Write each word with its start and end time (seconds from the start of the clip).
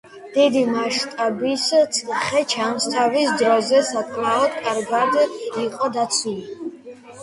დიდი 0.35 0.61
მასშტაბის 0.69 1.65
ციხე, 1.99 2.43
ჩანს, 2.55 2.89
თავის 2.97 3.31
დროზე 3.45 3.85
საკმაოდ 3.93 4.61
კარგად 4.67 5.41
იყო 5.71 5.97
დაცული. 5.99 7.03